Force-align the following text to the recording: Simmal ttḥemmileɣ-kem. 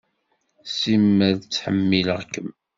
Simmal 0.79 1.35
ttḥemmileɣ-kem. 1.43 2.49